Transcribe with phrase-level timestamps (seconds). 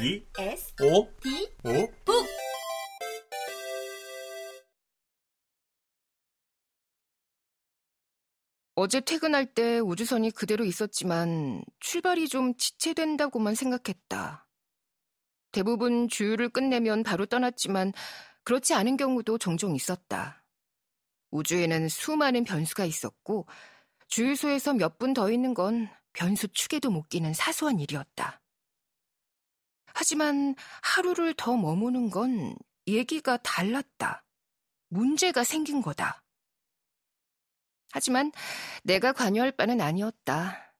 [0.00, 2.26] E S O D O 북
[8.74, 14.46] 어제 퇴근할 때 우주선이 그대로 있었지만 출발이 좀 지체된다고만 생각했다.
[15.50, 17.92] 대부분 주유를 끝내면 바로 떠났지만
[18.44, 20.44] 그렇지 않은 경우도 종종 있었다.
[21.30, 23.46] 우주에는 수많은 변수가 있었고
[24.08, 28.40] 주유소에서 몇 분 더 있는 건 변수 축에도 못 끼는 사소한 일이었다.
[29.98, 32.54] 하지만 하루를 더 머무는 건
[32.86, 34.24] 얘기가 달랐다.
[34.90, 36.22] 문제가 생긴 거다.
[37.90, 38.30] 하지만
[38.84, 40.72] 내가 관여할 바는 아니었다.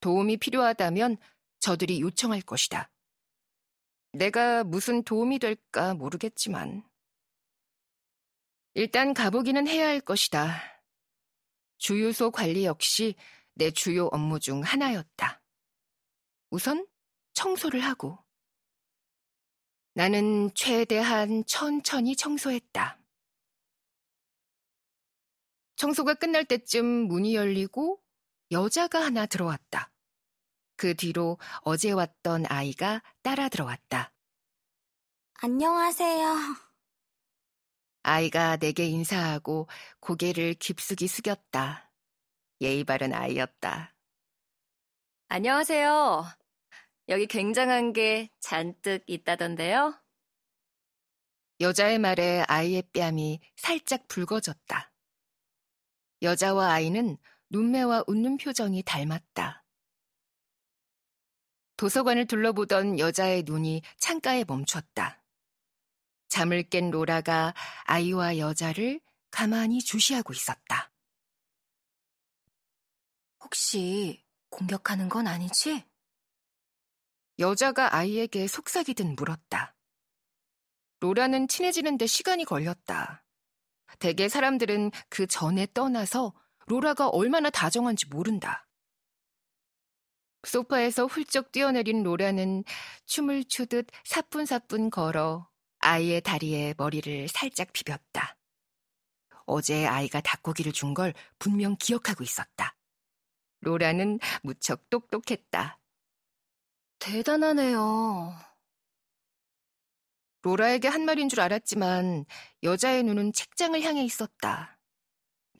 [0.00, 1.18] 도움이 필요하다면
[1.60, 2.90] 저들이 요청할 것이다.
[4.12, 6.82] 내가 무슨 도움이 될까 모르겠지만.
[8.72, 10.82] 일단 가보기는 해야 할 것이다.
[11.76, 13.16] 주유소 관리 역시
[13.52, 15.42] 내 주요 업무 중 하나였다.
[16.48, 16.86] 우선
[17.34, 18.25] 청소를 하고.
[19.96, 22.98] 나는 최대한 천천히 청소했다.
[25.76, 28.02] 청소가 끝날 때쯤 문이 열리고
[28.50, 29.90] 여자가 하나 들어왔다.
[30.76, 34.12] 그 뒤로 어제 왔던 아이가 따라 들어왔다.
[35.40, 36.34] 안녕하세요.
[38.02, 39.66] 아이가 내게 인사하고
[40.00, 41.90] 고개를 깊숙이 숙였다.
[42.60, 43.94] 예의 바른 아이였다.
[45.28, 46.26] 안녕하세요.
[47.08, 49.94] 여기 굉장한 게 잔뜩 있다던데요?
[51.60, 54.92] 여자의 말에 아이의 뺨이 살짝 붉어졌다.
[56.22, 57.16] 여자와 아이는
[57.50, 59.64] 눈매와 웃는 표정이 닮았다.
[61.76, 65.22] 도서관을 둘러보던 여자의 눈이 창가에 멈췄다.
[66.28, 67.54] 잠을 깬 로라가
[67.84, 70.90] 아이와 여자를 가만히 주시하고 있었다.
[73.40, 75.85] 혹시 공격하는 건 아니지?
[77.38, 79.74] 여자가 아이에게 속삭이듯 물었다.
[81.00, 83.24] 로라는 친해지는데 시간이 걸렸다.
[83.98, 86.34] 대개 사람들은 그 전에 떠나서
[86.66, 88.66] 로라가 얼마나 다정한지 모른다.
[90.44, 92.64] 소파에서 훌쩍 뛰어내린 로라는
[93.06, 95.48] 춤을 추듯 사뿐사뿐 걸어
[95.80, 98.36] 아이의 다리에 머리를 살짝 비볐다.
[99.44, 102.74] 어제 아이가 닭고기를 준 걸 분명 기억하고 있었다.
[103.60, 105.78] 로라는 무척 똑똑했다.
[107.06, 108.36] 대단하네요.
[110.42, 112.24] 로라에게 한 말인 줄 알았지만
[112.64, 114.76] 여자의 눈은 책장을 향해 있었다.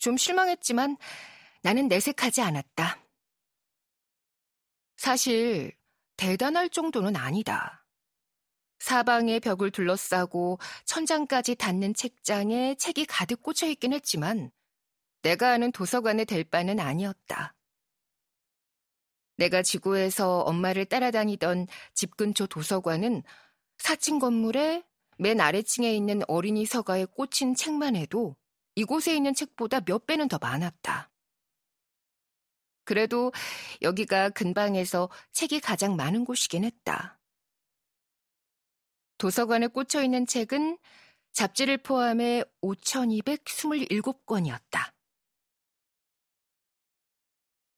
[0.01, 0.97] 좀 실망했지만
[1.63, 3.01] 나는 내색하지 않았다.
[4.97, 5.73] 사실
[6.17, 7.87] 대단할 정도는 아니다.
[8.81, 14.51] 사방의 벽을 둘러싸고 천장까지 닿는 책장에 책이 가득 꽂혀 있긴 했지만
[15.23, 17.56] 내가 아는 도서관에 될 바는 아니었다.
[19.37, 23.23] 내가 지구에서 엄마를 따라다니던 집 근처 도서관은
[23.79, 24.85] 4층 건물의
[25.19, 28.37] 맨 아래층에 있는 어린이 서가에 꽂힌 책만 해도
[28.75, 31.11] 이곳에 있는 책보다 몇 배는 더 많았다.
[32.85, 33.33] 그래도
[33.83, 37.21] 여기가 근방에서 책이 가장 많은 곳이긴 했다.
[39.19, 40.79] 도서관에 꽂혀 있는 책은
[41.33, 44.96] 잡지를 포함해 5,227권이었다.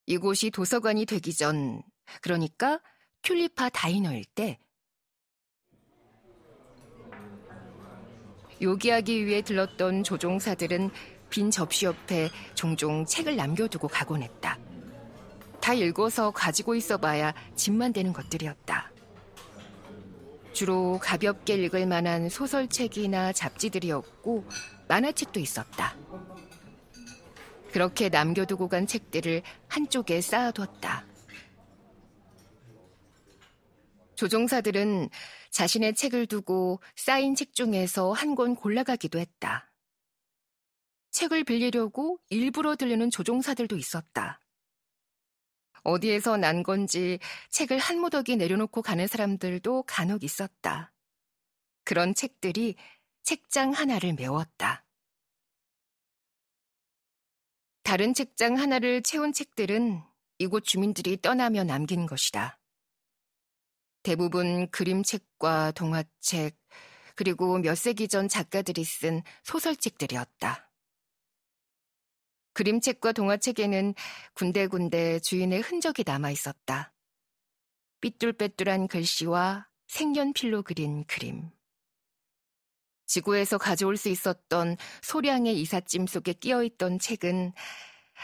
[0.08, 1.82] 이곳이 도서관이 되기 전,
[2.22, 2.80] 그러니까
[3.20, 4.58] 튤리파 다이너일 때,
[8.62, 10.90] 요기하기 위해 들렀던 조종사들은
[11.28, 14.58] 빈 접시 옆에 종종 책을 남겨두고 가곤 했다.
[15.60, 18.90] 다 읽어서 가지고 있어봐야 짐만 되는 것들이었다.
[20.54, 24.46] 주로 가볍게 읽을 만한 소설책이나 잡지들이었고
[24.88, 25.94] 만화책도 있었다.
[27.78, 31.06] 그렇게 남겨두고 간 책들을 한쪽에 쌓아뒀다.
[34.16, 35.08] 조종사들은
[35.52, 39.70] 자신의 책을 두고 쌓인 책 중에서 한 권 골라가기도 했다.
[41.12, 44.40] 책을 빌리려고 일부러 들르는 조종사들도 있었다.
[45.84, 50.92] 어디에서 난 건지 책을 한 무더기 내려놓고 가는 사람들도 간혹 있었다.
[51.84, 52.74] 그런 책들이
[53.22, 54.84] 책장 하나를 메웠다.
[57.88, 60.02] 다른 책장 하나를 채운 책들은
[60.36, 62.60] 이곳 주민들이 떠나며 남긴 것이다.
[64.02, 66.54] 대부분 그림책과 동화책,
[67.14, 70.70] 그리고 몇 세기 전 작가들이 쓴 소설책들이었다.
[72.52, 73.94] 그림책과 동화책에는
[74.34, 76.92] 군데군데 주인의 흔적이 남아 있었다.
[78.02, 81.50] 삐뚤빼뚤한 글씨와 색연필로 그린 그림.
[83.08, 87.52] 지구에서 가져올 수 있었던 소량의 이삿짐 속에 끼어있던 책은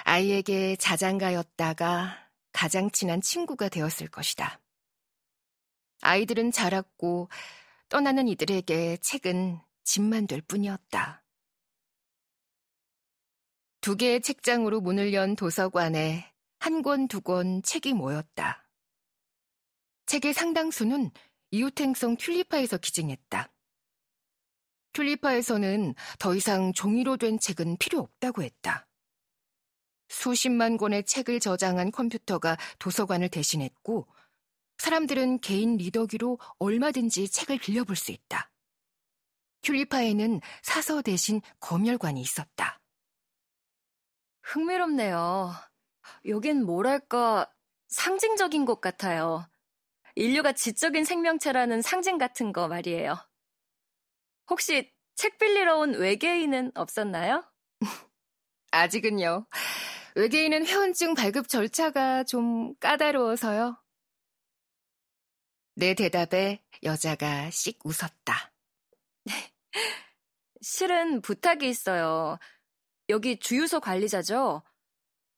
[0.05, 2.19] 아이에게 자장가였다가
[2.53, 4.61] 가장 친한 친구가 되었을 것이다.
[6.03, 7.29] 아이들은 자랐고
[7.89, 11.25] 떠나는 이들에게 책은 짐만 될 뿐이었다.
[13.81, 18.67] 두 개의 책장으로 문을 연 도서관에 한 권, 두 권 책이 모였다.
[20.07, 21.11] 책의 상당수는
[21.51, 23.54] 이웃행성 튤리파에서 기증했다.
[24.95, 28.87] 튤리파에서는 더 이상 종이로 된 책은 필요 없다고 했다.
[30.09, 34.07] 수십만 권의 책을 저장한 컴퓨터가 도서관을 대신했고,
[34.79, 38.51] 사람들은 개인 리더기로 얼마든지 책을 빌려볼 수 있다.
[39.63, 42.81] 튤리파에는 사서 대신 검열관이 있었다.
[44.43, 45.53] 흥미롭네요.
[46.29, 47.51] 여긴 뭐랄까
[47.89, 49.49] 상징적인 곳 같아요.
[50.15, 53.17] 인류가 지적인 생명체라는 상징 같은 거 말이에요.
[54.51, 57.45] 혹시 책 빌리러 온 외계인은 없었나요?
[58.73, 59.47] 아직은요.
[60.17, 63.77] 외계인은 회원증 발급 절차가 좀 까다로워서요.
[65.77, 68.53] 내 대답에 여자가 씩 웃었다.
[70.61, 72.39] 실은 부탁이 있어요.
[73.09, 74.63] 여기 주유소 관리자죠?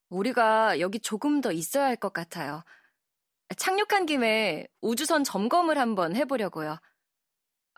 [0.08, 2.62] 우리가 여기 조금 더 있어야 할 것 같아요.
[3.56, 6.78] 착륙한 김에 우주선 점검을 한번 해보려고요.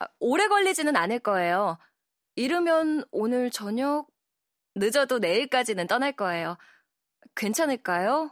[0.00, 1.78] 아, 오래 걸리지는 않을 거예요.
[2.36, 4.08] 이르면 오늘 저녁,
[4.74, 6.56] 늦어도 내일까지는 떠날 거예요.
[7.34, 8.30] 괜찮을까요?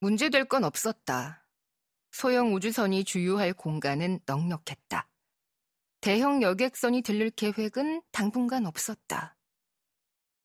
[0.00, 1.44] 문제될 건 없었다.
[2.12, 5.08] 소형 우주선이 주유할 공간은 넉넉했다.
[6.00, 9.36] 대형 여객선이 들릴 계획은 당분간 없었다.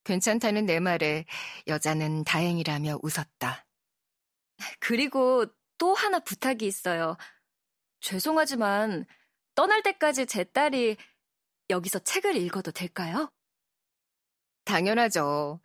[0.03, 1.25] 괜찮다는 내 말에
[1.67, 3.67] 여자는 다행이라며 웃었다.
[4.79, 5.45] 그리고
[5.77, 7.17] 또 하나 부탁이 있어요.
[7.99, 9.05] 죄송하지만
[9.59, 10.95] 떠날 때까지 제 딸이
[11.69, 13.29] 여기서 책을 읽어도 될까요?
[14.63, 15.59] 당연하죠.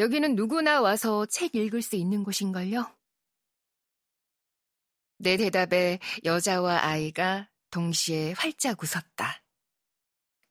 [0.00, 2.92] 여기는 누구나 와서 책 읽을 수 있는 곳인걸요?
[5.18, 9.44] 내 대답에 여자와 아이가 동시에 활짝 웃었다.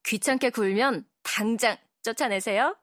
[0.04, 2.80] 귀찮게 굴면 당장 쫓아내세요.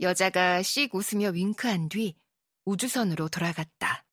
[0.00, 2.16] 여자가 씩 웃으며 윙크한 뒤
[2.66, 4.03] 우주선으로 돌아갔다.